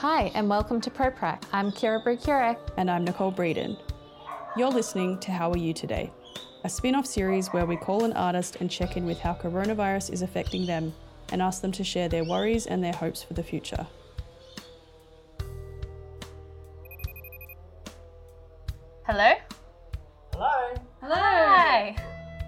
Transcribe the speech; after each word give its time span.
Hi, 0.00 0.30
and 0.36 0.48
welcome 0.48 0.80
to 0.82 0.90
ProPrac. 0.90 1.42
I'm 1.52 1.72
Kira 1.72 2.00
Brew 2.04 2.16
Kurec. 2.16 2.56
And 2.76 2.88
I'm 2.88 3.04
Nicole 3.04 3.32
Breedon. 3.32 3.76
You're 4.56 4.70
listening 4.70 5.18
to 5.18 5.32
How 5.32 5.50
Are 5.50 5.56
You 5.56 5.74
Today, 5.74 6.12
a 6.62 6.68
spin 6.68 6.94
off 6.94 7.04
series 7.04 7.48
where 7.48 7.66
we 7.66 7.76
call 7.76 8.04
an 8.04 8.12
artist 8.12 8.58
and 8.60 8.70
check 8.70 8.96
in 8.96 9.06
with 9.06 9.18
how 9.18 9.34
coronavirus 9.34 10.12
is 10.12 10.22
affecting 10.22 10.66
them 10.66 10.94
and 11.32 11.42
ask 11.42 11.62
them 11.62 11.72
to 11.72 11.82
share 11.82 12.08
their 12.08 12.22
worries 12.22 12.68
and 12.68 12.84
their 12.84 12.92
hopes 12.92 13.24
for 13.24 13.34
the 13.34 13.42
future. 13.42 13.88
Hello? 19.04 19.32
Hello. 20.32 20.74
Hi. 21.02 21.96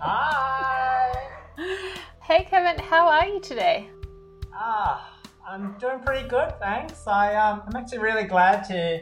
Hi. 0.00 1.12
Hey, 2.22 2.46
Kevin, 2.48 2.78
how 2.78 3.08
are 3.08 3.26
you 3.26 3.40
today? 3.40 3.90
Ah, 4.54 5.19
I'm 5.50 5.76
doing 5.78 5.98
pretty 5.98 6.28
good, 6.28 6.56
thanks. 6.60 7.08
I 7.08 7.34
um, 7.34 7.62
I'm 7.66 7.74
actually 7.74 7.98
really 7.98 8.22
glad 8.22 8.62
to 8.68 9.00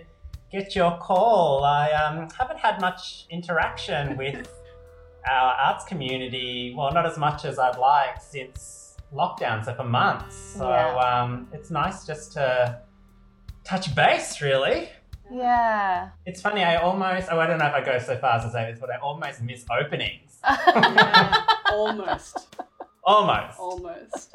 get 0.50 0.74
your 0.74 0.96
call. 0.96 1.62
I 1.62 1.90
um, 1.92 2.26
haven't 2.38 2.58
had 2.58 2.80
much 2.80 3.26
interaction 3.28 4.16
with 4.22 4.48
our 5.30 5.52
arts 5.54 5.84
community. 5.84 6.74
Well, 6.74 6.90
not 6.92 7.04
as 7.04 7.18
much 7.18 7.44
as 7.44 7.58
I'd 7.58 7.76
like 7.76 8.22
since 8.22 8.96
lockdown, 9.14 9.62
so 9.62 9.74
for 9.74 9.84
months. 9.84 10.36
So 10.36 10.70
Yeah. 10.70 10.94
um, 10.96 11.48
it's 11.52 11.70
nice 11.70 12.06
just 12.06 12.32
to 12.32 12.80
touch 13.64 13.94
base, 13.94 14.40
really. 14.40 14.88
Yeah. 15.30 16.08
It's 16.24 16.40
funny. 16.40 16.64
I 16.64 16.76
almost. 16.76 17.28
Oh, 17.30 17.38
I 17.38 17.46
don't 17.46 17.58
know 17.58 17.66
if 17.66 17.74
I 17.74 17.84
go 17.84 17.98
so 17.98 18.16
far 18.16 18.36
as 18.38 18.44
to 18.44 18.50
say 18.50 18.70
this, 18.70 18.80
but 18.80 18.90
I 18.90 18.96
almost 18.96 19.42
miss 19.42 19.66
openings. 19.70 20.40
Almost. 21.70 22.56
Almost. 23.04 23.58
Almost. 23.58 24.34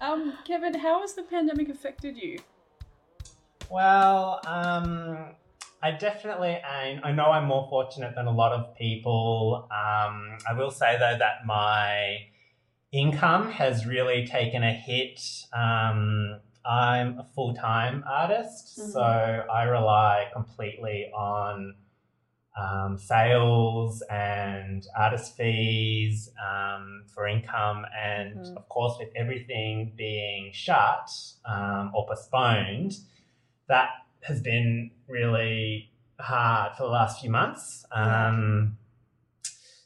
Um, 0.00 0.32
Kevin, 0.44 0.74
how 0.74 1.00
has 1.00 1.14
the 1.14 1.22
pandemic 1.22 1.68
affected 1.68 2.16
you? 2.16 2.38
Well, 3.70 4.40
um, 4.46 5.34
I 5.82 5.92
definitely, 5.92 6.56
I, 6.64 6.98
I 7.04 7.12
know 7.12 7.26
I'm 7.26 7.46
more 7.46 7.66
fortunate 7.68 8.14
than 8.14 8.26
a 8.26 8.30
lot 8.32 8.52
of 8.52 8.74
people. 8.76 9.68
Um, 9.70 10.38
I 10.48 10.54
will 10.56 10.70
say 10.70 10.96
though 10.98 11.16
that 11.18 11.46
my 11.46 12.18
income 12.92 13.50
has 13.52 13.86
really 13.86 14.26
taken 14.26 14.62
a 14.64 14.72
hit. 14.72 15.20
Um, 15.52 16.40
I'm 16.64 17.18
a 17.18 17.26
full 17.34 17.54
time 17.54 18.04
artist, 18.08 18.78
Mhm. 18.78 18.92
so 18.92 19.00
I 19.00 19.62
rely 19.64 20.28
completely 20.32 21.10
on 21.14 21.76
um, 22.56 22.98
sales 22.98 24.02
and 24.10 24.86
artist 24.96 25.36
fees 25.36 26.30
um, 26.42 27.04
for 27.14 27.26
income. 27.26 27.86
And 27.96 28.40
Mhm. 28.40 28.56
of 28.56 28.68
course, 28.68 28.98
with 28.98 29.10
everything 29.14 29.92
being 29.96 30.52
shut 30.52 31.10
um, 31.44 31.92
or 31.94 32.06
postponed, 32.06 32.98
that 33.68 33.90
has 34.22 34.42
been 34.42 34.90
really 35.06 35.90
hard 36.18 36.74
for 36.76 36.82
the 36.84 36.90
last 36.90 37.20
few 37.20 37.30
months. 37.30 37.86
Um, 37.92 38.76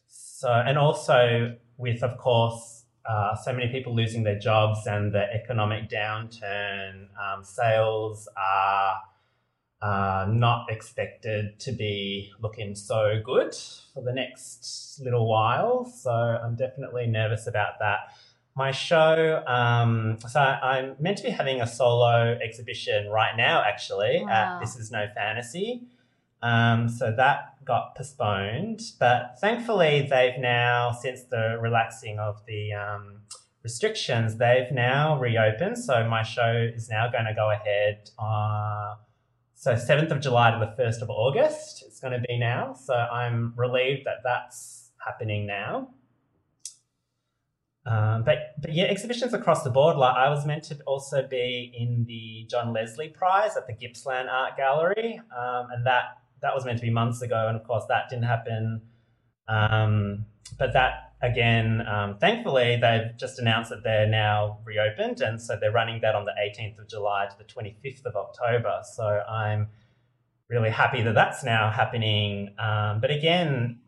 so, 0.09 0.53
and 0.53 0.79
also 0.79 1.57
with, 1.77 2.03
of 2.03 2.19
course, 2.19 2.85
uh, 3.05 3.37
so 3.37 3.53
many 3.53 3.69
people 3.71 3.95
losing 3.95 4.23
their 4.23 4.39
jobs 4.39 4.87
and 4.87 5.13
the 5.13 5.33
economic 5.33 5.91
downturn, 5.91 7.09
um, 7.19 7.45
sales 7.45 8.29
are 8.37 9.03
uh, 9.85 10.27
not 10.31 10.71
expected 10.71 11.59
to 11.61 11.71
be 11.71 12.33
looking 12.41 12.75
so 12.75 13.21
good 13.23 13.55
for 13.93 14.03
the 14.03 14.13
next 14.13 14.99
little 15.05 15.29
while. 15.29 15.85
So 15.85 16.11
I'm 16.11 16.57
definitely 16.57 17.07
nervous 17.07 17.47
about 17.47 17.79
that. 17.81 18.17
My 18.57 18.71
show, 18.71 19.43
um, 19.47 20.17
so 20.27 20.41
I'm 20.41 20.97
meant 20.99 21.19
to 21.19 21.25
be 21.25 21.31
having 21.31 21.61
a 21.61 21.67
solo 21.67 22.39
exhibition 22.43 23.11
right 23.11 23.37
now, 23.37 23.63
actually, 23.63 24.23
Wow. 24.25 24.31
at 24.31 24.61
This 24.61 24.77
Is 24.77 24.91
No 24.91 25.07
Fantasy. 25.15 25.83
Um, 26.41 26.89
so 26.89 27.15
that 27.15 27.63
got 27.65 27.95
postponed, 27.95 28.81
but 28.99 29.39
thankfully 29.39 30.07
they've 30.09 30.39
now, 30.39 30.93
since 30.93 31.25
the 31.25 31.59
relaxing 31.61 32.19
of 32.19 32.45
the 32.47 32.73
um, 32.73 33.21
restrictions, 33.63 34.37
they've 34.37 34.71
now 34.73 35.19
reopened. 35.19 35.77
So 35.77 36.09
my 36.09 36.23
show 36.23 36.71
is 36.75 36.89
now 36.89 37.11
going 37.11 37.25
to 37.27 37.35
go 37.35 37.51
ahead. 37.51 38.11
Uh, 38.19 38.95
so 39.65 39.73
7th 39.73 40.11
of 40.11 40.21
July 40.21 40.51
to 40.51 40.59
the 40.59 40.83
1st 40.83 41.01
of 41.01 41.09
August, 41.09 41.85
it's 41.87 41.99
going 41.99 42.13
to 42.13 42.23
be 42.29 42.39
now. 42.39 42.75
So 42.75 42.93
I'm 42.93 43.55
relieved 43.57 44.05
that 44.05 44.19
that's 44.23 44.91
happening 45.03 45.47
now. 45.47 45.89
Um, 47.87 48.25
but 48.25 48.57
but 48.61 48.75
yeah, 48.75 48.85
exhibitions 48.85 49.33
across 49.33 49.63
the 49.63 49.71
board. 49.71 49.97
Like 49.97 50.17
I 50.17 50.29
was 50.29 50.45
meant 50.45 50.65
to 50.65 50.79
also 50.87 51.27
be 51.27 51.73
in 51.75 52.05
the 52.07 52.47
John 52.51 52.75
Leslie 52.75 53.09
Prize 53.09 53.57
at 53.57 53.67
the 53.67 53.73
Gippsland 53.73 54.29
Art 54.29 54.59
Gallery, 54.59 55.19
um, 55.35 55.69
and 55.71 55.87
that 55.87 56.19
that 56.43 56.55
was 56.55 56.67
meant 56.67 56.79
to 56.81 56.85
be 56.85 56.91
months 56.91 57.23
ago, 57.23 57.49
and 57.49 57.57
of 57.57 57.67
course 57.67 57.85
that 57.89 58.11
didn't 58.11 58.25
happen. 58.25 58.83
Um, 59.49 60.27
but 60.59 60.75
that 60.75 61.14
again, 61.25 61.87
um, 61.87 62.19
thankfully, 62.19 62.79
they've 62.81 63.17
just 63.17 63.39
announced 63.39 63.71
that 63.71 63.83
they're 63.83 64.09
now 64.09 64.59
reopened, 64.65 65.21
and 65.21 65.41
so 65.41 65.57
they're 65.61 65.73
running 65.73 66.01
that 66.03 66.15
on 66.15 66.25
the 66.25 66.33
18th 66.33 66.79
of 66.79 66.89
July 66.89 67.27
to 67.27 67.37
the 67.39 67.45
25th 67.45 68.05
of 68.05 68.15
October. 68.17 68.81
So 68.95 69.05
I'm 69.05 69.69
really 70.49 70.71
happy 70.71 71.03
that 71.03 71.15
that's 71.15 71.43
now 71.43 71.71
happening. 71.71 72.55
Um, 72.59 73.01
but 73.01 73.11
again, 73.11 73.81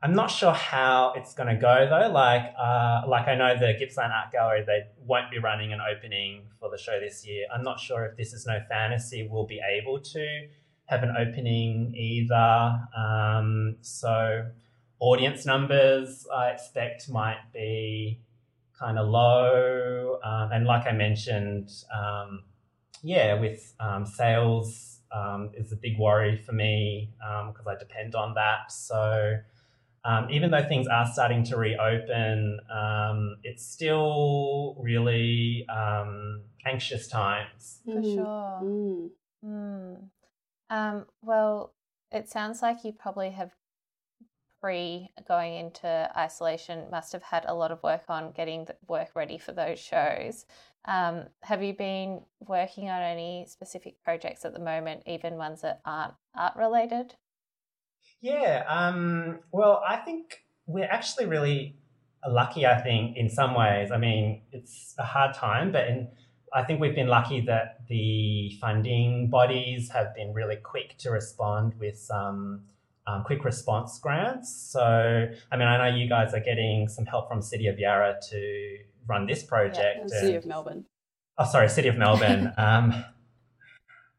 I'm 0.00 0.14
not 0.14 0.30
sure 0.30 0.52
how 0.52 1.12
it's 1.16 1.34
going 1.34 1.48
to 1.48 1.60
go 1.60 1.88
though. 1.90 2.12
Like, 2.12 2.54
uh, 2.56 3.02
like 3.08 3.26
I 3.26 3.34
know 3.34 3.58
the 3.58 3.74
Gippsland 3.78 4.12
Art 4.12 4.30
Gallery, 4.30 4.62
they 4.64 4.82
won't 5.04 5.30
be 5.30 5.38
running 5.38 5.72
an 5.72 5.80
opening 5.80 6.42
for 6.60 6.70
the 6.70 6.78
show 6.78 7.00
this 7.00 7.26
year. 7.26 7.46
I'm 7.52 7.64
not 7.64 7.80
sure 7.80 8.04
if 8.04 8.16
This 8.16 8.32
Is 8.32 8.46
No 8.46 8.60
Fantasy 8.68 9.26
will 9.26 9.46
be 9.46 9.60
able 9.66 9.98
to 10.00 10.48
have 10.86 11.02
an 11.02 11.14
opening 11.18 11.94
either. 11.96 12.80
Um, 12.96 13.76
so, 13.80 14.46
audience 15.00 15.46
numbers 15.46 16.26
I 16.34 16.48
expect 16.50 17.08
might 17.08 17.52
be 17.52 18.20
kind 18.78 18.98
of 18.98 19.08
low. 19.08 20.18
Um, 20.22 20.52
and 20.52 20.66
like 20.66 20.86
I 20.86 20.92
mentioned, 20.92 21.70
um, 21.94 22.44
yeah, 23.02 23.34
with 23.34 23.74
um, 23.80 24.06
sales 24.06 25.00
um, 25.12 25.50
is 25.54 25.72
a 25.72 25.76
big 25.76 25.98
worry 25.98 26.36
for 26.36 26.52
me 26.52 27.10
because 27.48 27.66
I 27.66 27.76
depend 27.76 28.14
on 28.14 28.34
that. 28.34 28.70
So, 28.70 29.38
um, 30.04 30.28
even 30.30 30.50
though 30.50 30.66
things 30.66 30.86
are 30.86 31.06
starting 31.06 31.44
to 31.44 31.56
reopen, 31.56 32.60
um, 32.70 33.36
it's 33.42 33.64
still 33.66 34.76
really 34.78 35.66
um, 35.68 36.42
anxious 36.64 37.08
times. 37.08 37.80
For 37.84 38.02
sure. 38.02 38.60
Mm. 38.62 39.10
Mm. 39.44 39.96
Um, 40.70 41.06
well, 41.22 41.74
it 42.10 42.28
sounds 42.28 42.62
like 42.62 42.84
you 42.84 42.92
probably 42.92 43.30
have 43.30 43.52
pre 44.60 45.10
going 45.26 45.54
into 45.54 46.10
isolation 46.16 46.90
must 46.90 47.12
have 47.12 47.22
had 47.22 47.44
a 47.46 47.54
lot 47.54 47.70
of 47.70 47.82
work 47.82 48.02
on 48.08 48.32
getting 48.32 48.64
the 48.64 48.76
work 48.86 49.08
ready 49.14 49.38
for 49.38 49.52
those 49.52 49.78
shows. 49.78 50.46
Um, 50.84 51.24
have 51.42 51.62
you 51.62 51.74
been 51.74 52.22
working 52.40 52.88
on 52.88 53.02
any 53.02 53.46
specific 53.48 54.02
projects 54.02 54.44
at 54.44 54.54
the 54.54 54.60
moment, 54.60 55.02
even 55.06 55.36
ones 55.36 55.60
that 55.62 55.80
aren't 55.84 56.14
art 56.34 56.56
related? 56.56 57.14
Yeah, 58.20 58.64
um, 58.68 59.40
well, 59.52 59.82
I 59.86 59.96
think 59.96 60.44
we're 60.66 60.88
actually 60.90 61.26
really 61.26 61.76
lucky, 62.26 62.66
I 62.66 62.80
think, 62.80 63.16
in 63.16 63.28
some 63.28 63.54
ways. 63.54 63.90
I 63.90 63.98
mean, 63.98 64.42
it's 64.52 64.94
a 64.98 65.04
hard 65.04 65.34
time, 65.34 65.72
but 65.72 65.86
in, 65.88 66.08
I 66.52 66.62
think 66.64 66.80
we've 66.80 66.94
been 66.94 67.08
lucky 67.08 67.40
that 67.42 67.86
the 67.88 68.56
funding 68.60 69.28
bodies 69.28 69.90
have 69.90 70.14
been 70.14 70.32
really 70.32 70.56
quick 70.56 70.96
to 70.98 71.10
respond 71.10 71.74
with 71.78 71.98
some 71.98 72.16
um, 72.16 72.62
quick 73.24 73.44
response 73.44 73.98
grants. 73.98 74.70
So, 74.72 74.80
I 75.52 75.56
mean, 75.56 75.68
I 75.68 75.76
know 75.90 75.96
you 75.96 76.08
guys 76.08 76.34
are 76.34 76.40
getting 76.40 76.88
some 76.88 77.06
help 77.06 77.28
from 77.28 77.40
City 77.42 77.66
of 77.66 77.78
Yarra 77.78 78.16
to 78.30 78.78
run 79.06 79.26
this 79.26 79.42
project. 79.42 80.04
The 80.04 80.08
City 80.10 80.26
and- 80.28 80.36
of 80.36 80.46
Melbourne. 80.46 80.84
Oh, 81.40 81.44
sorry, 81.44 81.68
City 81.68 81.88
of 81.88 81.96
Melbourne. 81.96 82.52
um, 82.58 82.92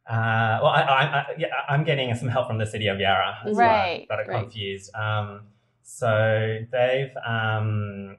uh, 0.09 0.59
well, 0.61 0.71
I, 0.71 0.81
I, 0.81 1.03
I, 1.03 1.25
yeah, 1.37 1.47
I'm 1.67 1.83
getting 1.83 2.15
some 2.15 2.29
help 2.29 2.47
from 2.47 2.57
the 2.57 2.65
City 2.65 2.87
of 2.87 2.99
Yarra. 2.99 3.39
That's 3.43 3.57
Right, 3.57 4.07
got 4.09 4.19
it 4.19 4.27
right. 4.27 4.41
confused. 4.41 4.93
Um, 4.95 5.41
so 5.83 6.59
they've 6.71 7.11
um, 7.27 8.17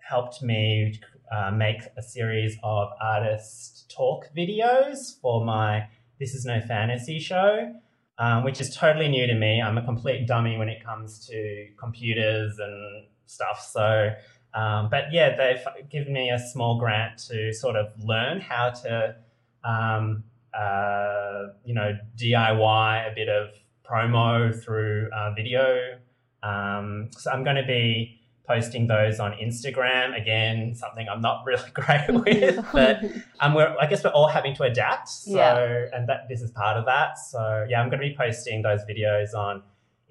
helped 0.00 0.42
me 0.42 1.00
uh, 1.30 1.50
make 1.50 1.80
a 1.96 2.02
series 2.02 2.56
of 2.62 2.90
artist 3.00 3.90
talk 3.94 4.26
videos 4.36 5.18
for 5.20 5.44
my 5.44 5.86
This 6.18 6.34
Is 6.34 6.44
No 6.44 6.60
Fantasy 6.60 7.18
show, 7.18 7.72
um, 8.18 8.44
which 8.44 8.60
is 8.60 8.74
totally 8.74 9.08
new 9.08 9.26
to 9.26 9.34
me. 9.34 9.60
I'm 9.60 9.78
a 9.78 9.84
complete 9.84 10.26
dummy 10.26 10.56
when 10.56 10.68
it 10.68 10.84
comes 10.84 11.26
to 11.28 11.68
computers 11.78 12.58
and 12.58 13.04
stuff. 13.26 13.66
So 13.70 14.12
um, 14.54 14.88
but 14.90 15.04
yeah, 15.12 15.36
they've 15.36 15.90
given 15.90 16.12
me 16.12 16.30
a 16.30 16.38
small 16.38 16.78
grant 16.78 17.18
to 17.28 17.52
sort 17.52 17.76
of 17.76 17.92
learn 18.04 18.40
how 18.40 18.70
to, 18.70 19.16
um, 19.64 20.24
uh, 20.52 21.44
you 21.64 21.74
know, 21.74 21.96
DIY 22.16 23.10
a 23.10 23.14
bit 23.14 23.28
of 23.28 23.50
promo 23.88 24.54
through 24.62 25.08
uh, 25.14 25.32
video. 25.34 25.98
Um, 26.42 27.08
so 27.16 27.30
I'm 27.30 27.44
going 27.44 27.56
to 27.56 27.64
be 27.66 28.20
posting 28.52 28.86
those 28.86 29.18
on 29.20 29.32
Instagram. 29.32 30.20
Again, 30.20 30.74
something 30.74 31.06
I'm 31.08 31.20
not 31.20 31.44
really 31.46 31.70
great 31.74 32.08
with, 32.08 32.64
but 32.72 33.02
um, 33.40 33.54
we're, 33.54 33.74
I 33.80 33.86
guess 33.86 34.04
we're 34.04 34.10
all 34.10 34.28
having 34.28 34.54
to 34.56 34.64
adapt. 34.64 35.08
So, 35.08 35.36
Yeah. 35.36 35.86
and 35.96 36.08
that 36.08 36.28
this 36.28 36.42
is 36.42 36.50
part 36.50 36.76
of 36.76 36.84
that. 36.86 37.18
So, 37.18 37.66
yeah, 37.68 37.80
I'm 37.80 37.88
going 37.88 38.00
to 38.00 38.08
be 38.08 38.14
posting 38.16 38.62
those 38.62 38.80
videos 38.88 39.34
on 39.34 39.62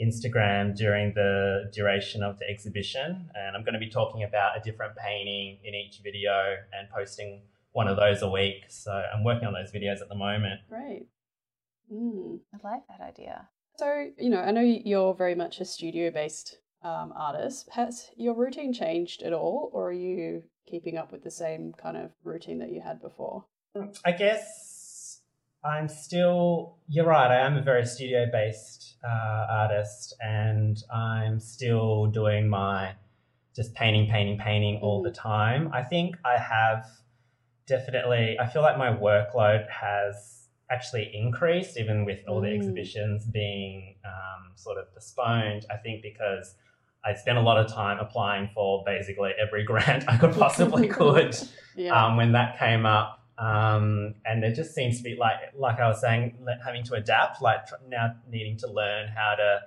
Instagram 0.02 0.76
during 0.76 1.14
the 1.14 1.70
duration 1.74 2.24
of 2.24 2.40
the 2.40 2.46
exhibition, 2.50 3.30
and 3.36 3.56
I'm 3.56 3.64
going 3.64 3.74
to 3.74 3.80
be 3.80 3.90
talking 3.90 4.24
about 4.24 4.58
a 4.58 4.62
different 4.62 4.96
painting 4.96 5.60
in 5.64 5.76
each 5.76 6.00
video 6.04 6.56
and 6.74 6.90
posting 6.90 7.44
one 7.74 7.88
of 7.88 7.98
those 7.98 8.22
a 8.22 8.30
week. 8.30 8.66
So, 8.70 8.92
I'm 8.92 9.24
working 9.24 9.48
on 9.48 9.54
those 9.54 9.72
videos 9.72 10.02
at 10.02 10.10
the 10.10 10.16
moment. 10.16 10.62
Great. 10.70 11.08
Mm. 11.94 12.40
I 12.54 12.68
like 12.68 12.82
that 12.88 13.02
idea. 13.02 13.48
So, 13.78 14.08
you 14.18 14.30
know, 14.30 14.40
I 14.40 14.52
know 14.52 14.62
you're 14.62 15.14
very 15.14 15.36
much 15.36 15.60
a 15.60 15.66
studio 15.66 16.12
based 16.12 16.58
um, 16.84 17.14
artist. 17.16 17.70
Has 17.72 18.10
your 18.16 18.34
routine 18.34 18.74
changed 18.74 19.24
at 19.24 19.34
all, 19.34 19.70
or 19.74 19.90
are 19.90 19.94
you 19.94 20.44
keeping 20.68 20.98
up 20.98 21.12
with 21.12 21.24
the 21.24 21.32
same 21.32 21.74
kind 21.74 21.98
of 21.98 22.12
routine 22.24 22.60
that 22.60 22.72
you 22.72 22.82
had 22.82 23.02
before? 23.02 23.46
I 24.06 24.12
guess 24.12 25.22
I'm 25.64 25.88
still, 25.88 26.78
you're 26.88 27.06
right, 27.06 27.30
I 27.32 27.46
am 27.46 27.58
a 27.58 27.62
very 27.62 27.86
studio 27.86 28.26
based 28.32 28.96
uh, 29.04 29.46
artist 29.50 30.16
and 30.20 30.78
I'm 30.94 31.40
still 31.40 32.08
doing 32.08 32.50
my 32.50 32.96
just 33.56 33.74
painting, 33.76 34.10
painting, 34.10 34.38
painting 34.40 34.80
all 34.82 35.02
the 35.04 35.12
time. 35.12 35.70
I 35.74 35.84
think 35.84 36.16
I 36.26 36.38
have 36.38 36.86
definitely, 37.68 38.38
I 38.40 38.48
feel 38.48 38.62
like 38.62 38.78
my 38.78 38.92
workload 38.92 39.70
has 39.70 40.48
actually 40.70 41.12
increased 41.14 41.78
even 41.78 42.06
with 42.06 42.20
all 42.28 42.42
the 42.42 42.48
Mm. 42.48 42.56
exhibitions 42.56 43.26
being 43.26 43.96
um, 44.06 44.52
sort 44.56 44.78
of 44.78 44.92
postponed. 44.94 45.66
I 45.70 45.78
think 45.78 46.02
because 46.02 46.56
I 47.04 47.14
spent 47.16 47.38
a 47.38 47.42
lot 47.42 47.58
of 47.58 47.72
time 47.72 48.00
applying 48.00 48.50
for 48.54 48.84
basically 48.86 49.32
every 49.42 49.64
grant 49.72 50.06
I 50.08 50.18
could 50.18 50.34
possibly 50.34 50.88
could 51.00 51.36
Yeah. 51.76 52.06
um, 52.06 52.18
when 52.18 52.32
that 52.34 52.60
came 52.60 52.86
up. 52.86 53.20
Um, 53.38 54.16
and 54.24 54.44
it 54.44 54.54
just 54.54 54.76
seems 54.76 54.98
to 54.98 55.04
be 55.04 55.16
like, 55.16 55.38
like 55.58 55.80
I 55.80 55.88
was 55.88 56.00
saying, 56.00 56.38
having 56.64 56.84
to 56.84 56.94
adapt, 56.94 57.42
like 57.42 57.66
tr- 57.66 57.76
now 57.88 58.14
needing 58.30 58.56
to 58.60 58.68
learn 58.72 59.08
how 59.08 59.34
to 59.36 59.62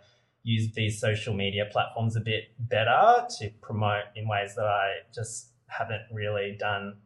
use 0.45 0.73
these 0.75 1.01
social 1.01 1.35
media 1.35 1.65
platforms 1.73 2.15
a 2.15 2.21
bit 2.21 2.45
better 2.59 3.27
to 3.39 3.51
promote 3.63 4.05
in 4.15 4.29
ways 4.29 4.55
that 4.55 4.67
I 4.67 4.99
just 5.13 5.49
haven't 5.67 6.03
really 6.13 6.57
done 6.59 6.99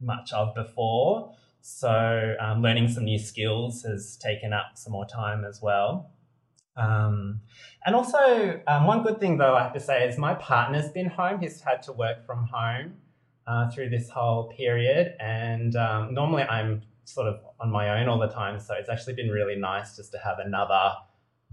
much 0.00 0.32
of 0.32 0.54
before. 0.54 1.34
So, 1.60 2.36
um, 2.40 2.62
learning 2.62 2.88
some 2.88 3.04
new 3.04 3.18
skills 3.18 3.82
has 3.82 4.16
taken 4.16 4.52
up 4.52 4.66
some 4.76 4.92
more 4.92 5.06
time 5.06 5.44
as 5.44 5.60
well. 5.60 6.10
Um, 6.76 7.40
and 7.86 7.94
also, 7.94 8.60
um, 8.66 8.86
one 8.86 9.02
good 9.02 9.20
thing 9.20 9.38
though 9.38 9.54
I 9.54 9.62
have 9.62 9.74
to 9.74 9.80
say 9.80 10.08
is 10.08 10.18
my 10.18 10.34
partner's 10.34 10.88
been 10.90 11.06
home. 11.06 11.40
He's 11.40 11.60
had 11.60 11.82
to 11.84 11.92
work 11.92 12.26
from 12.26 12.48
home 12.52 12.94
uh, 13.46 13.70
through 13.70 13.90
this 13.90 14.08
whole 14.08 14.52
period, 14.56 15.14
and 15.20 15.76
um, 15.76 16.14
normally 16.14 16.42
I'm 16.42 16.82
sort 17.04 17.28
of 17.28 17.40
on 17.60 17.70
my 17.70 18.00
own 18.00 18.08
all 18.08 18.18
the 18.18 18.28
time. 18.28 18.58
So 18.58 18.74
it's 18.74 18.88
actually 18.88 19.14
been 19.14 19.28
really 19.28 19.56
nice 19.56 19.96
just 19.96 20.12
to 20.12 20.18
have 20.18 20.38
another 20.38 20.94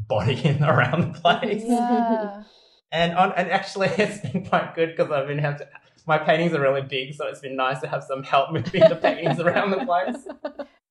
body 0.07 0.41
in 0.45 0.63
around 0.63 1.13
the 1.13 1.19
place. 1.19 1.63
Yeah. 1.65 2.43
And 2.93 3.13
on 3.13 3.31
and 3.37 3.49
actually, 3.49 3.87
it's 3.97 4.19
been 4.19 4.45
quite 4.45 4.75
good 4.75 4.89
because 4.97 5.09
I've 5.13 5.25
been 5.25 5.37
have 5.37 5.59
to. 5.59 5.67
My 6.05 6.17
paintings 6.17 6.53
are 6.53 6.59
really 6.59 6.81
big, 6.81 7.13
so 7.13 7.25
it's 7.25 7.39
been 7.39 7.55
nice 7.55 7.79
to 7.79 7.87
have 7.87 8.03
some 8.03 8.21
help 8.21 8.51
moving 8.51 8.81
the 8.81 8.97
paintings 8.97 9.39
around 9.39 9.71
the 9.71 9.85
place. 9.85 10.27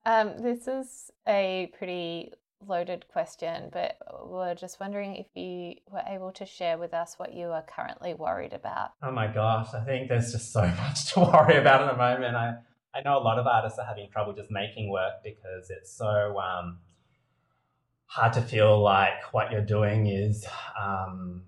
Um, 0.06 0.41
this 0.41 0.67
is 0.67 1.11
a 1.29 1.71
pretty 1.76 2.33
loaded 2.67 3.07
question, 3.12 3.71
but 3.73 3.97
we're 4.25 4.55
just 4.55 4.81
wondering 4.81 5.17
if 5.17 5.27
you 5.35 5.75
were 5.91 6.03
able 6.07 6.33
to 6.33 6.47
share 6.47 6.79
with 6.79 6.95
us 6.95 7.15
what 7.19 7.35
you 7.35 7.47
are 7.47 7.62
currently 7.62 8.15
worried 8.15 8.53
about. 8.53 8.91
Oh 9.03 9.11
my 9.11 9.27
gosh, 9.27 9.75
I 9.75 9.85
think 9.85 10.09
there's 10.09 10.33
just 10.33 10.53
so 10.53 10.61
much 10.67 11.12
to 11.12 11.21
worry 11.21 11.57
about 11.57 11.83
at 11.83 11.91
the 11.91 11.97
moment. 11.97 12.37
I, 12.37 12.55
I 12.95 13.03
know 13.03 13.19
a 13.19 13.23
lot 13.23 13.39
of 13.39 13.47
artists 13.47 13.79
are 13.79 13.87
having 13.87 14.09
trouble 14.11 14.33
just 14.33 14.51
making 14.51 14.91
work 14.91 15.23
because 15.25 15.71
it's 15.71 15.97
so 15.97 16.39
um, 16.39 16.79
hard 18.07 18.33
to 18.35 18.43
feel 18.43 18.83
like 18.83 19.33
what 19.33 19.53
you're 19.53 19.61
doing 19.65 20.07
is 20.07 20.47
um, 20.81 21.43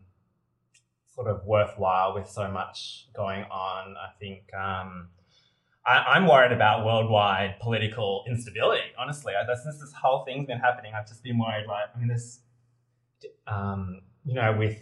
sort 1.15 1.29
of 1.29 1.45
worthwhile 1.45 2.15
with 2.15 2.29
so 2.29 2.49
much 2.49 3.09
going 3.15 3.43
on. 3.45 3.97
I 3.97 4.17
think 4.19 4.43
um, 4.55 5.09
I, 5.85 6.15
I'm 6.15 6.27
worried 6.27 6.53
about 6.53 6.85
worldwide 6.85 7.59
political 7.61 8.25
instability, 8.29 8.83
honestly. 8.99 9.35
I, 9.35 9.53
since 9.55 9.81
this 9.81 9.93
whole 9.93 10.25
thing's 10.25 10.47
been 10.47 10.59
happening, 10.59 10.93
I've 10.95 11.09
just 11.09 11.23
been 11.23 11.39
worried, 11.39 11.67
like, 11.67 11.87
I 11.95 11.99
mean, 11.99 12.09
this, 12.09 12.41
um, 13.47 14.03
you 14.25 14.35
know, 14.35 14.55
with 14.57 14.79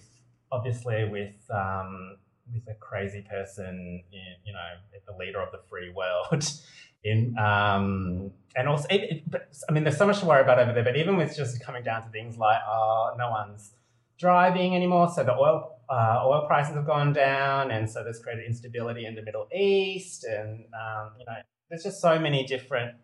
obviously 0.52 1.08
with 1.08 1.34
um, 1.50 2.16
with 2.52 2.62
a 2.68 2.74
crazy 2.74 3.24
person, 3.30 4.02
in, 4.12 4.34
you 4.44 4.52
know, 4.52 4.58
the 5.06 5.16
leader 5.16 5.40
of 5.40 5.52
the 5.52 5.60
free 5.68 5.90
world, 5.90 6.44
in 7.04 7.36
um, 7.38 8.32
and 8.56 8.68
also, 8.68 8.86
it, 8.90 9.00
it, 9.02 9.30
but, 9.30 9.48
I 9.68 9.72
mean, 9.72 9.84
there's 9.84 9.96
so 9.96 10.06
much 10.06 10.20
to 10.20 10.26
worry 10.26 10.42
about 10.42 10.58
over 10.58 10.72
there. 10.72 10.84
But 10.84 10.96
even 10.96 11.16
with 11.16 11.36
just 11.36 11.62
coming 11.62 11.84
down 11.84 12.02
to 12.04 12.10
things 12.10 12.36
like, 12.36 12.58
oh, 12.68 13.14
no 13.16 13.30
one's 13.30 13.72
driving 14.18 14.74
anymore, 14.76 15.08
so 15.08 15.24
the 15.24 15.32
oil 15.32 15.79
uh, 15.90 16.22
oil 16.24 16.46
prices 16.46 16.74
have 16.74 16.86
gone 16.86 17.12
down, 17.12 17.70
and 17.70 17.90
so 17.90 18.04
there's 18.04 18.20
created 18.20 18.46
instability 18.46 19.06
in 19.06 19.14
the 19.14 19.22
Middle 19.22 19.48
East, 19.54 20.24
and 20.24 20.64
um, 20.72 21.10
you 21.18 21.24
know, 21.26 21.32
there's 21.68 21.82
just 21.82 22.00
so 22.00 22.18
many 22.18 22.46
different 22.46 22.94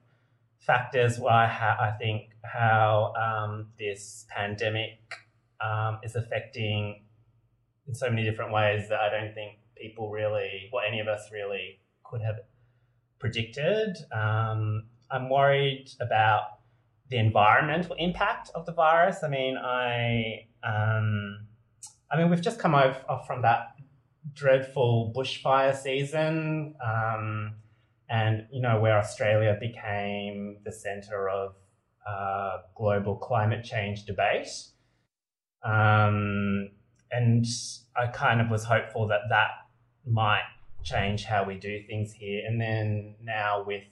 factors 0.60 1.18
why 1.18 1.46
ha- 1.46 1.76
I 1.80 1.96
think 1.98 2.30
how 2.44 3.12
um, 3.14 3.68
this 3.78 4.26
pandemic 4.28 4.98
um, 5.60 5.98
is 6.02 6.16
affecting 6.16 7.04
in 7.88 7.94
so 7.94 8.08
many 8.08 8.24
different 8.24 8.52
ways 8.52 8.88
that 8.88 9.00
I 9.00 9.10
don't 9.10 9.34
think 9.34 9.58
people 9.76 10.10
really, 10.10 10.70
or 10.72 10.82
any 10.84 11.00
of 11.00 11.08
us 11.08 11.28
really, 11.32 11.80
could 12.04 12.20
have 12.22 12.36
predicted. 13.18 13.96
Um, 14.12 14.84
I'm 15.10 15.28
worried 15.28 15.90
about 16.00 16.42
the 17.08 17.18
environmental 17.18 17.94
impact 17.98 18.50
of 18.54 18.66
the 18.66 18.72
virus. 18.72 19.22
I 19.22 19.28
mean, 19.28 19.56
I 19.56 20.46
mean, 22.26 22.36
we've 22.36 22.44
just 22.44 22.58
come 22.58 22.74
off, 22.74 23.04
off 23.08 23.26
from 23.26 23.42
that 23.42 23.76
dreadful 24.32 25.12
bushfire 25.16 25.76
season, 25.76 26.74
um, 26.84 27.54
and 28.08 28.46
you 28.52 28.60
know 28.60 28.80
where 28.80 28.98
Australia 28.98 29.56
became 29.58 30.58
the 30.64 30.72
centre 30.72 31.28
of 31.28 31.54
uh, 32.06 32.58
global 32.74 33.16
climate 33.16 33.64
change 33.64 34.04
debate. 34.04 34.48
Um, 35.62 36.70
and 37.10 37.44
I 37.96 38.08
kind 38.08 38.40
of 38.40 38.50
was 38.50 38.64
hopeful 38.64 39.08
that 39.08 39.22
that 39.30 39.50
might 40.06 40.44
change 40.84 41.24
how 41.24 41.44
we 41.44 41.56
do 41.56 41.82
things 41.88 42.12
here. 42.12 42.42
And 42.46 42.60
then 42.60 43.16
now 43.22 43.64
with 43.66 43.82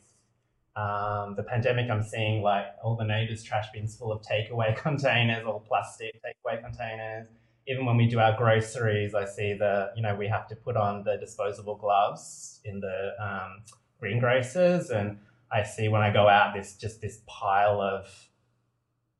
um, 0.76 1.34
the 1.36 1.42
pandemic, 1.42 1.90
I'm 1.90 2.02
seeing 2.02 2.42
like 2.42 2.66
all 2.82 2.96
the 2.96 3.04
neighbors' 3.04 3.42
trash 3.42 3.66
bins 3.72 3.96
full 3.96 4.12
of 4.12 4.22
takeaway 4.22 4.76
containers, 4.82 5.44
all 5.44 5.60
plastic 5.60 6.20
takeaway 6.22 6.62
containers. 6.62 7.28
Even 7.66 7.86
when 7.86 7.96
we 7.96 8.06
do 8.06 8.18
our 8.18 8.36
groceries, 8.36 9.14
I 9.14 9.24
see 9.24 9.54
the 9.54 9.90
you 9.96 10.02
know 10.02 10.14
we 10.14 10.28
have 10.28 10.46
to 10.48 10.56
put 10.56 10.76
on 10.76 11.02
the 11.04 11.16
disposable 11.16 11.76
gloves 11.76 12.60
in 12.64 12.80
the 12.80 13.12
um, 13.18 13.62
greengrocers, 14.00 14.90
and 14.90 15.18
I 15.50 15.62
see 15.62 15.88
when 15.88 16.02
I 16.02 16.12
go 16.12 16.28
out 16.28 16.54
this 16.54 16.76
just 16.76 17.00
this 17.00 17.20
pile 17.26 17.80
of 17.80 18.06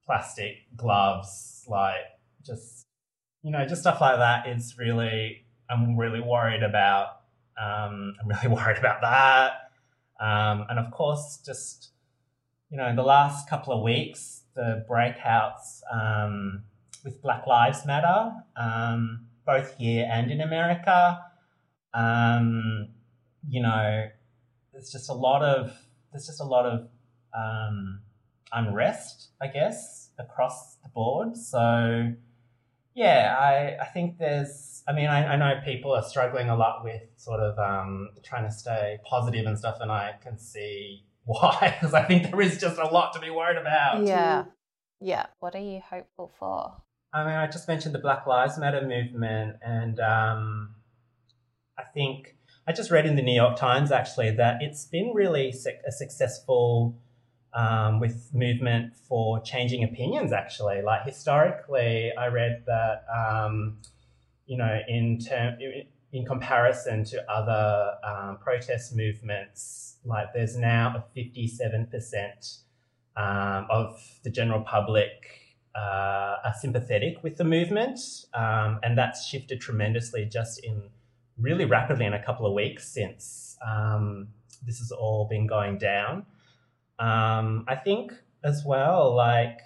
plastic 0.07 0.57
gloves, 0.77 1.65
like 1.69 2.05
just 2.45 2.85
you 3.45 3.51
know, 3.51 3.65
just 3.67 3.83
stuff 3.83 4.01
like 4.01 4.17
that. 4.17 4.47
It's 4.47 4.79
really, 4.79 5.45
I'm 5.71 5.97
really 5.97 6.21
worried 6.21 6.63
about. 6.63 7.21
Um, 7.63 8.17
I'm 8.21 8.29
really 8.29 8.49
worried 8.49 8.79
about 8.79 9.03
that. 9.03 9.71
Um, 10.19 10.67
and 10.71 10.79
of 10.79 10.91
course, 10.91 11.41
just, 11.45 11.91
you 12.71 12.79
know, 12.79 12.97
the 12.97 13.03
last 13.03 13.49
couple 13.49 13.77
of 13.77 13.83
weeks, 13.83 14.43
the 14.57 14.85
breakouts 14.89 15.81
um, 15.93 16.65
with 17.05 17.21
Black 17.23 17.47
Lives 17.47 17.85
Matter, 17.85 18.33
um, 18.57 19.27
both 19.47 19.77
here 19.77 20.09
and 20.11 20.31
in 20.31 20.41
America. 20.41 21.21
Um, 21.93 22.89
you 23.49 23.63
know, 23.63 24.09
there's 24.73 24.91
just 24.91 25.11
a 25.11 25.15
lot 25.15 25.43
of, 25.43 25.73
there's 26.11 26.27
just 26.27 26.41
a 26.41 26.45
lot 26.45 26.67
of 26.67 26.89
um, 27.37 28.01
unrest, 28.53 29.29
I 29.41 29.49
guess, 29.49 30.11
across 30.19 30.77
the 30.77 30.89
board. 30.89 31.37
So, 31.37 32.13
yeah, 32.95 33.37
I, 33.39 33.83
I 33.83 33.87
think 33.87 34.19
there's, 34.19 34.83
I 34.89 34.93
mean, 34.93 35.07
I, 35.07 35.35
I 35.35 35.37
know 35.37 35.61
people 35.65 35.93
are 35.93 36.03
struggling 36.03 36.49
a 36.49 36.57
lot 36.57 36.85
with 36.85 37.03
sort 37.17 37.41
of 37.41 37.59
um, 37.59 38.11
trying 38.23 38.45
to 38.45 38.51
stay 38.51 38.99
positive 39.09 39.47
and 39.47 39.59
stuff, 39.59 39.79
and 39.81 39.93
I 39.93 40.15
can 40.23 40.39
see 40.39 41.05
why, 41.25 41.77
because 41.79 41.95
I 41.95 42.03
think 42.05 42.31
there 42.31 42.41
is 42.41 42.59
just 42.59 42.79
a 42.79 42.87
lot 42.87 43.13
to 43.15 43.21
be 43.21 43.31
worried 43.31 43.59
about. 43.59 44.07
Yeah. 44.07 44.45
Yeah. 45.01 45.27
What 45.41 45.55
are 45.55 45.61
you 45.61 45.81
hopeful 45.81 46.33
for? 46.39 46.83
I 47.15 47.25
mean, 47.25 47.35
I 47.35 47.47
just 47.47 47.69
mentioned 47.69 47.95
the 47.95 48.01
Black 48.01 48.27
Lives 48.27 48.59
Matter 48.59 48.83
movement, 48.85 49.59
and 49.63 50.01
um, 50.01 50.75
I 51.79 51.85
think 51.95 52.35
I 52.67 52.73
just 52.73 52.91
read 52.91 53.07
in 53.07 53.15
the 53.15 53.23
New 53.23 53.35
York 53.35 53.57
Times 53.57 53.93
actually 53.93 54.33
that 54.33 54.61
it's 54.61 54.87
been 54.87 55.13
really 55.15 55.51
a 55.87 55.93
successful 55.93 56.99
um, 57.53 58.01
with 58.01 58.31
movement 58.35 58.97
for 58.97 59.41
changing 59.43 59.85
opinions. 59.85 60.33
Actually, 60.33 60.83
like 60.83 61.05
historically, 61.05 62.11
I 62.19 62.27
read 62.27 62.65
that 62.67 63.05
um, 63.15 63.79
you 64.47 64.59
know 64.59 64.81
in 64.89 65.21
term 65.21 65.57
in 66.13 66.25
comparison 66.25 67.05
to 67.05 67.31
other 67.31 67.93
um, 68.03 68.39
protest 68.39 68.97
movements, 68.97 69.99
like 70.05 70.33
there's 70.35 70.57
now 70.57 71.05
a 71.15 71.19
57% 71.19 72.59
um, 73.17 73.69
of 73.71 74.01
the 74.25 74.31
general 74.31 74.63
public 74.63 75.44
uh, 75.75 76.37
are 76.45 76.55
sympathetic 76.61 77.23
with 77.23 77.37
the 77.37 77.45
movement, 77.45 77.99
um, 78.35 78.79
and 78.83 78.97
that's 78.97 79.27
shifted 79.27 79.61
tremendously 79.61 80.25
just 80.25 80.65
in 80.65 80.83
really 81.39 81.65
rapidly 81.65 82.07
in 82.07 82.15
a 82.15 82.25
couple 82.25 82.47
of 82.47 82.53
weeks 82.53 82.89
since 82.89 83.57
um, 83.67 84.29
this 84.65 84.79
has 84.79 84.93
all 84.93 85.27
been 85.29 85.47
going 85.47 85.79
down. 85.79 86.27
Um, 86.99 87.65
I 87.67 87.75
think 87.75 88.13
as 88.45 88.63
well, 88.65 89.15
like 89.15 89.59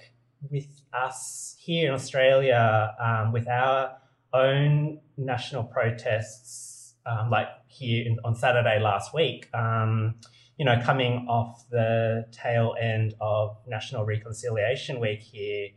with 0.51 0.83
us 0.93 1.57
here 1.59 1.89
in 1.89 1.95
Australia, 1.95 2.95
um, 3.01 3.33
with 3.33 3.49
our 3.49 3.97
own 4.33 5.01
national 5.17 5.65
protests, 5.65 6.95
um, 7.07 7.31
like 7.31 7.49
here 7.67 8.07
in, 8.07 8.19
on 8.25 8.35
Saturday 8.35 8.79
last 8.81 9.13
week, 9.15 9.49
um, 9.55 10.15
you 10.59 10.65
know, 10.65 10.81
coming 10.83 11.27
off 11.29 11.65
the 11.71 12.27
tail 12.33 12.75
end 12.81 13.15
of 13.21 13.57
National 13.67 14.05
Reconciliation 14.05 15.01
Week 15.01 15.21
here, 15.21 15.69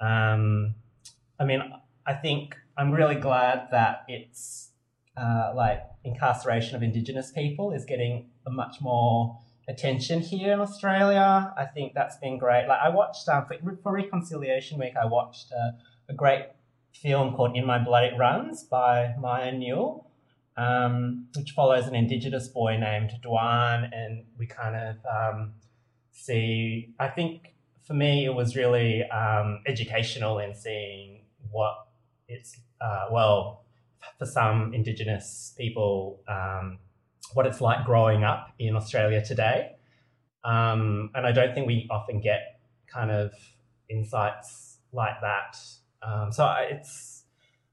um, 0.00 0.74
I 1.38 1.44
mean, 1.44 1.62
I 2.06 2.14
think 2.14 2.56
I'm 2.76 2.90
really 2.90 3.14
glad 3.14 3.68
that 3.70 4.04
it's 4.08 4.70
uh, 5.16 5.52
like 5.54 5.82
incarceration 6.04 6.76
of 6.76 6.82
Indigenous 6.82 7.30
people 7.30 7.72
is 7.72 7.84
getting 7.84 8.30
a 8.46 8.50
much 8.50 8.80
more 8.80 9.38
attention 9.68 10.20
here 10.20 10.52
in 10.52 10.60
Australia. 10.60 11.52
I 11.56 11.64
think 11.64 11.94
that's 11.94 12.16
been 12.18 12.38
great. 12.38 12.66
Like 12.68 12.80
I 12.80 12.88
watched 12.88 13.28
um, 13.28 13.46
for, 13.46 13.56
for 13.82 13.92
Reconciliation 13.92 14.78
Week, 14.78 14.94
I 15.00 15.06
watched 15.06 15.52
a 15.52 16.14
great 16.14 16.46
film 16.92 17.34
called 17.34 17.56
In 17.56 17.66
My 17.66 17.78
Blood 17.78 18.04
It 18.04 18.18
Runs 18.18 18.62
by 18.62 19.14
Maya 19.18 19.52
Newell, 19.52 20.10
um, 20.56 21.26
which 21.36 21.50
follows 21.50 21.86
an 21.86 21.94
Indigenous 21.94 22.48
boy 22.48 22.76
named 22.78 23.10
Dujuan, 23.22 23.90
and 23.92 24.24
we 24.38 24.46
kind 24.46 24.76
of 24.76 24.96
um, 25.06 25.52
see. 26.12 26.94
I 26.98 27.08
think 27.08 27.54
for 27.86 27.94
me, 27.94 28.24
it 28.24 28.34
was 28.34 28.56
really 28.56 29.04
um, 29.10 29.60
educational 29.66 30.38
in 30.40 30.54
seeing 30.54 31.22
what 31.50 31.86
it's 32.28 32.58
uh, 32.80 33.06
well 33.10 33.64
for 34.18 34.26
some 34.26 34.74
Indigenous 34.74 35.54
people 35.56 36.20
um, 36.28 36.78
what 37.34 37.46
it's 37.46 37.60
like 37.60 37.84
growing 37.84 38.24
up 38.24 38.52
in 38.58 38.76
Australia 38.76 39.24
today. 39.24 39.72
Um, 40.44 41.10
and 41.14 41.26
I 41.26 41.32
don't 41.32 41.54
think 41.54 41.66
we 41.66 41.86
often 41.90 42.20
get 42.20 42.60
kind 42.86 43.10
of 43.10 43.32
insights 43.88 44.78
like 44.92 45.20
that. 45.20 45.56
Um, 46.02 46.32
so 46.32 46.52
it's, 46.70 47.24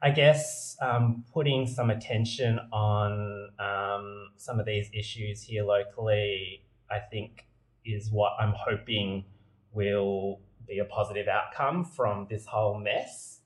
I 0.02 0.10
guess, 0.10 0.76
um, 0.82 1.24
putting 1.32 1.68
some 1.68 1.90
attention 1.90 2.60
on 2.72 3.50
um, 3.60 4.30
some 4.38 4.60
of 4.60 4.66
these 4.66 4.90
issues 4.94 5.44
here 5.44 5.64
locally, 5.64 6.66
I 6.90 7.00
think, 7.00 7.46
is 7.86 8.10
what 8.12 8.34
I'm 8.40 8.54
hoping 8.58 9.26
will 9.74 10.40
be 10.68 10.80
a 10.80 10.86
positive 10.86 11.28
outcome 11.28 11.84
from 11.84 12.28
this 12.30 12.46
whole 12.46 12.80
mess. 12.80 13.40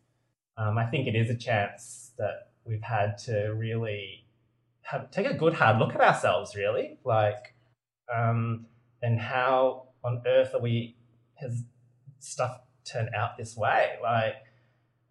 Um, 0.58 0.78
I 0.78 0.86
think 0.86 1.08
it 1.08 1.16
is 1.16 1.30
a 1.30 1.36
chance 1.36 2.12
that 2.18 2.52
we've 2.66 2.82
had 2.82 3.18
to 3.20 3.54
really 3.56 4.26
have 4.82 5.12
take 5.12 5.28
a 5.28 5.34
good 5.34 5.54
hard 5.54 5.78
look 5.78 5.94
at 5.96 6.02
ourselves, 6.02 6.56
really, 6.56 6.98
like, 7.04 7.56
um, 8.14 8.66
and 9.02 9.20
how 9.20 9.90
on 10.04 10.22
earth 10.26 10.54
are 10.54 10.62
we 10.62 10.96
has 11.36 11.64
stuff 12.20 12.60
turned 12.86 13.10
out 13.16 13.38
this 13.38 13.56
way? 13.56 13.92
Like, 14.02 14.36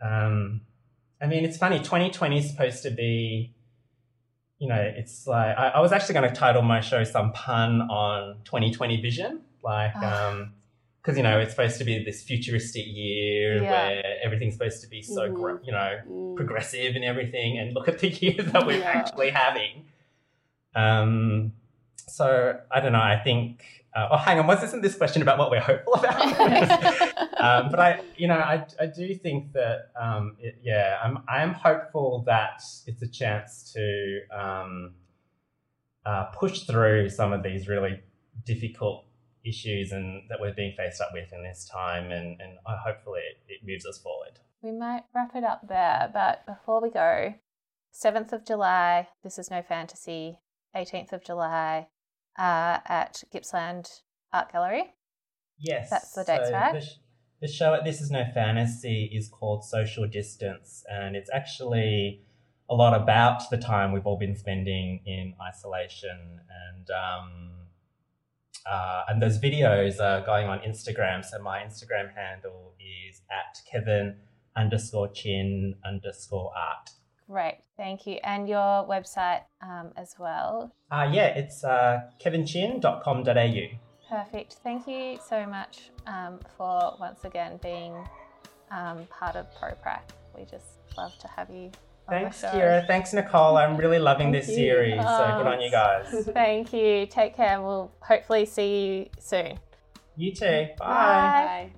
um, 0.02 0.62
I 1.20 1.26
mean, 1.26 1.44
it's 1.44 1.56
funny. 1.56 1.78
2020 1.78 2.38
is 2.38 2.50
supposed 2.50 2.82
to 2.82 2.90
be, 2.90 3.54
you 4.58 4.68
know, 4.68 4.80
it's 4.96 5.26
like 5.26 5.56
I, 5.56 5.68
I 5.68 5.80
was 5.80 5.92
actually 5.92 6.14
going 6.14 6.28
to 6.28 6.34
title 6.34 6.62
my 6.62 6.80
show 6.80 7.04
some 7.04 7.32
pun 7.32 7.82
on 7.82 8.38
2020 8.44 9.00
vision, 9.00 9.42
like. 9.62 9.92
Oh. 10.02 10.30
Um, 10.30 10.52
because 11.06 11.16
you 11.16 11.22
know 11.22 11.38
it's 11.38 11.52
supposed 11.52 11.78
to 11.78 11.84
be 11.84 12.02
this 12.04 12.22
futuristic 12.22 12.84
year 12.84 13.62
yeah. 13.62 13.70
where 13.70 14.02
everything's 14.24 14.54
supposed 14.54 14.82
to 14.82 14.88
be 14.88 15.02
so 15.02 15.28
mm. 15.28 15.60
you 15.62 15.70
know 15.70 15.98
mm. 16.08 16.36
progressive 16.36 16.96
and 16.96 17.04
everything 17.04 17.58
and 17.58 17.74
look 17.74 17.86
at 17.86 18.00
the 18.00 18.08
year 18.20 18.42
that 18.42 18.66
we're 18.66 18.78
yeah. 18.78 18.90
actually 18.90 19.30
having 19.30 19.84
um 20.74 21.52
so 22.08 22.58
i 22.72 22.80
don't 22.80 22.92
know 22.92 22.98
i 22.98 23.20
think 23.22 23.64
uh, 23.94 24.08
oh 24.10 24.16
hang 24.16 24.38
on 24.38 24.46
was 24.46 24.62
isn't 24.64 24.82
this 24.82 24.96
question 24.96 25.22
about 25.22 25.38
what 25.38 25.50
we're 25.50 25.60
hopeful 25.60 25.94
about 25.94 26.20
um, 27.40 27.70
but 27.70 27.78
i 27.78 28.00
you 28.16 28.26
know 28.26 28.34
i, 28.34 28.66
I 28.80 28.86
do 28.86 29.14
think 29.14 29.52
that 29.52 29.90
um, 29.98 30.36
it, 30.40 30.58
yeah 30.62 30.98
i'm 31.02 31.20
i 31.28 31.42
am 31.42 31.54
hopeful 31.54 32.24
that 32.26 32.62
it's 32.86 33.02
a 33.02 33.08
chance 33.08 33.72
to 33.74 34.20
um, 34.36 34.94
uh, 36.04 36.24
push 36.34 36.62
through 36.62 37.10
some 37.10 37.32
of 37.32 37.42
these 37.42 37.68
really 37.68 38.00
difficult 38.44 39.06
issues 39.46 39.92
and 39.92 40.22
that 40.28 40.38
we're 40.40 40.54
being 40.54 40.74
faced 40.76 41.00
up 41.00 41.10
with 41.12 41.32
in 41.32 41.42
this 41.42 41.68
time, 41.72 42.10
and, 42.10 42.40
and 42.40 42.58
hopefully 42.64 43.20
it, 43.20 43.52
it 43.52 43.60
moves 43.66 43.86
us 43.86 43.98
forward. 43.98 44.38
We 44.62 44.72
might 44.72 45.04
wrap 45.14 45.34
it 45.34 45.44
up 45.44 45.68
there, 45.68 46.10
but 46.12 46.44
before 46.46 46.82
we 46.82 46.90
go, 46.90 47.34
7th 47.94 48.32
of 48.32 48.44
July, 48.44 49.08
This 49.22 49.38
Is 49.38 49.50
No 49.50 49.62
Fantasy, 49.62 50.40
18th 50.74 51.12
of 51.12 51.24
July 51.24 51.88
uh, 52.38 52.78
at 52.86 53.22
Gippsland 53.32 53.88
Art 54.32 54.52
Gallery. 54.52 54.94
Yes. 55.58 55.88
That's 55.90 56.12
the 56.12 56.24
dates, 56.24 56.48
so 56.48 56.52
right? 56.52 56.74
The, 56.74 57.46
the 57.46 57.52
show 57.52 57.74
at 57.74 57.84
This 57.84 58.00
Is 58.00 58.10
No 58.10 58.24
Fantasy 58.34 59.10
is 59.14 59.28
called 59.28 59.64
Social 59.64 60.06
Distance, 60.06 60.84
and 60.90 61.16
it's 61.16 61.30
actually 61.32 62.22
a 62.68 62.74
lot 62.74 63.00
about 63.00 63.48
the 63.50 63.56
time 63.56 63.92
we've 63.92 64.06
all 64.06 64.18
been 64.18 64.36
spending 64.36 65.00
in 65.06 65.34
isolation 65.40 66.40
and 66.74 66.88
um, 66.90 67.50
uh, 68.70 69.04
and 69.08 69.22
those 69.22 69.38
videos 69.38 70.00
are 70.00 70.24
going 70.24 70.48
on 70.48 70.58
Instagram. 70.60 71.24
So 71.24 71.40
my 71.40 71.58
Instagram 71.58 72.14
handle 72.14 72.74
is 72.80 73.22
at 73.30 73.58
Kevin 73.70 74.16
underscore 74.56 75.08
chin 75.08 75.74
underscore 75.84 76.52
art. 76.56 76.90
Great, 77.28 77.58
thank 77.76 78.06
you. 78.06 78.18
And 78.22 78.48
your 78.48 78.86
website 78.86 79.42
um, 79.60 79.92
as 79.96 80.14
well? 80.18 80.72
Uh, 80.90 81.08
yeah, 81.12 81.26
it's 81.26 81.64
uh, 81.64 82.00
kevinchin.com.au. 82.24 83.78
Perfect. 84.08 84.56
Thank 84.62 84.86
you 84.86 85.18
so 85.28 85.44
much 85.46 85.90
um, 86.06 86.38
for 86.56 86.96
once 87.00 87.24
again 87.24 87.58
being 87.60 87.92
um, 88.70 89.06
part 89.10 89.34
of 89.34 89.46
ProPrac. 89.54 90.02
We 90.36 90.44
just 90.44 90.78
love 90.96 91.18
to 91.18 91.28
have 91.28 91.50
you 91.50 91.72
Oh 92.08 92.12
Thanks, 92.12 92.42
Kira. 92.42 92.86
Thanks, 92.86 93.12
Nicole. 93.12 93.56
I'm 93.56 93.76
really 93.76 93.98
loving 93.98 94.30
this 94.30 94.48
you. 94.48 94.54
series. 94.54 95.00
Oh, 95.00 95.18
so 95.18 95.38
good 95.38 95.46
on 95.52 95.60
you 95.60 95.70
guys. 95.70 96.28
Thank 96.32 96.72
you. 96.72 97.06
Take 97.06 97.34
care. 97.34 97.60
We'll 97.60 97.90
hopefully 98.00 98.46
see 98.46 98.86
you 98.86 99.06
soon. 99.18 99.58
You 100.16 100.32
too. 100.32 100.68
Bye. 100.78 100.86
Bye. 100.86 101.70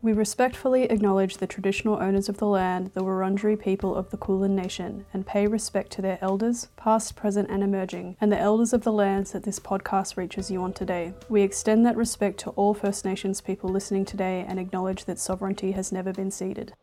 We 0.00 0.12
respectfully 0.12 0.84
acknowledge 0.84 1.38
the 1.38 1.48
traditional 1.48 2.00
owners 2.00 2.28
of 2.28 2.36
the 2.36 2.46
land, 2.46 2.92
the 2.94 3.02
Wurundjeri 3.02 3.60
people 3.60 3.96
of 3.96 4.10
the 4.10 4.16
Kulin 4.16 4.54
Nation, 4.54 5.04
and 5.12 5.26
pay 5.26 5.48
respect 5.48 5.90
to 5.92 6.02
their 6.02 6.18
elders, 6.20 6.68
past, 6.76 7.16
present, 7.16 7.50
and 7.50 7.64
emerging, 7.64 8.16
and 8.20 8.30
the 8.30 8.38
elders 8.38 8.72
of 8.72 8.84
the 8.84 8.92
lands 8.92 9.32
that 9.32 9.42
this 9.42 9.58
podcast 9.58 10.16
reaches 10.16 10.52
you 10.52 10.62
on 10.62 10.72
today. 10.72 11.14
We 11.28 11.42
extend 11.42 11.84
that 11.84 11.96
respect 11.96 12.38
to 12.40 12.50
all 12.50 12.74
First 12.74 13.04
Nations 13.04 13.40
people 13.40 13.70
listening 13.70 14.04
today 14.04 14.44
and 14.46 14.60
acknowledge 14.60 15.04
that 15.06 15.18
sovereignty 15.18 15.72
has 15.72 15.90
never 15.90 16.12
been 16.12 16.30
ceded. 16.30 16.74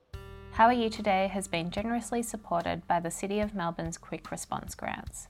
How 0.51 0.65
Are 0.65 0.73
You 0.73 0.89
Today 0.89 1.29
has 1.31 1.47
been 1.47 1.69
generously 1.71 2.21
supported 2.21 2.85
by 2.85 2.99
the 2.99 3.11
City 3.11 3.39
of 3.39 3.55
Melbourne's 3.55 3.97
Quick 3.97 4.29
Response 4.29 4.75
Grants. 4.75 5.29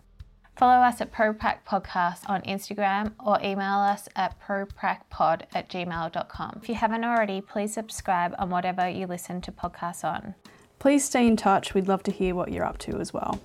Follow 0.55 0.81
us 0.81 1.01
at 1.01 1.11
ProPrac 1.11 1.57
Podcast 1.67 2.29
on 2.29 2.41
Instagram 2.43 3.11
or 3.19 3.37
email 3.43 3.79
us 3.79 4.07
at 4.15 4.39
propracpod 4.41 5.41
at 5.53 5.69
gmail.com. 5.69 6.59
If 6.61 6.69
you 6.69 6.75
haven't 6.75 7.03
already, 7.03 7.41
please 7.41 7.73
subscribe 7.73 8.33
on 8.39 8.49
whatever 8.49 8.87
you 8.87 9.05
listen 9.05 9.41
to 9.41 9.51
podcasts 9.51 10.05
on. 10.05 10.33
Please 10.79 11.03
stay 11.03 11.27
in 11.27 11.35
touch. 11.35 11.73
We'd 11.73 11.89
love 11.89 12.03
to 12.03 12.11
hear 12.11 12.35
what 12.35 12.53
you're 12.53 12.63
up 12.63 12.77
to 12.79 12.97
as 12.99 13.13
well. 13.13 13.41